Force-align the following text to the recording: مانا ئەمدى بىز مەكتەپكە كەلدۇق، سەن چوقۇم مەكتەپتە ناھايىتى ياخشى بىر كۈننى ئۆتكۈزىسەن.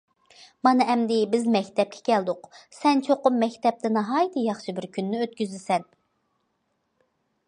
مانا 0.67 0.85
ئەمدى 0.91 1.17
بىز 1.33 1.43
مەكتەپكە 1.55 1.99
كەلدۇق، 2.07 2.47
سەن 2.77 3.03
چوقۇم 3.09 3.37
مەكتەپتە 3.43 3.93
ناھايىتى 3.99 4.47
ياخشى 4.49 4.75
بىر 4.79 4.89
كۈننى 4.97 5.21
ئۆتكۈزىسەن. 5.27 5.87